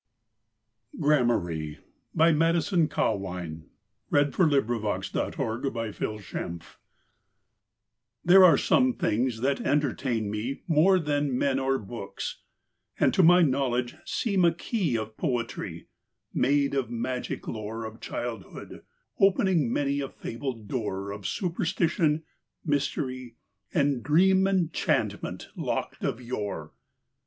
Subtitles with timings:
[0.97, 1.45] rocked, pealing
[2.17, 5.37] "peace and love" Down all the aisles of night.
[5.37, 6.61] GRAMARYE
[8.25, 12.41] There are some things that entertain me more Than men or books;
[12.99, 15.87] and to my knowledge seem A key of Poetry,
[16.33, 18.81] made of magic lore Of childhood,
[19.19, 22.23] opening many a fabled door Of superstition,
[22.65, 23.35] mystery,
[23.71, 26.71] and dream Enchantment locked of yore.